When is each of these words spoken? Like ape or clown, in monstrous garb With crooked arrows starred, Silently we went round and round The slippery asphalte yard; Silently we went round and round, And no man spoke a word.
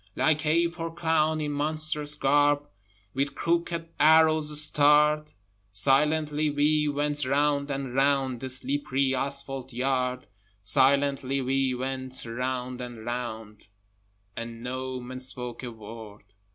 Like 0.15 0.47
ape 0.47 0.79
or 0.79 0.91
clown, 0.91 1.39
in 1.41 1.51
monstrous 1.51 2.15
garb 2.15 2.67
With 3.13 3.35
crooked 3.35 3.89
arrows 3.99 4.59
starred, 4.59 5.33
Silently 5.71 6.49
we 6.49 6.87
went 6.87 7.23
round 7.23 7.69
and 7.69 7.93
round 7.93 8.39
The 8.39 8.49
slippery 8.49 9.13
asphalte 9.13 9.73
yard; 9.73 10.25
Silently 10.63 11.39
we 11.39 11.75
went 11.75 12.25
round 12.25 12.81
and 12.81 13.05
round, 13.05 13.67
And 14.35 14.63
no 14.63 14.99
man 14.99 15.19
spoke 15.19 15.61
a 15.61 15.69
word. 15.71 16.23